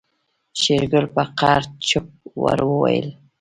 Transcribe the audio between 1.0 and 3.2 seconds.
په قهر چپ ور وويل.